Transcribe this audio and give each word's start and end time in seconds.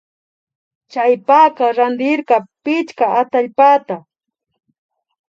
Chaypaka 0.91 1.65
randirka 1.77 2.35
pichka 2.63 3.05
atallpata 3.21 3.95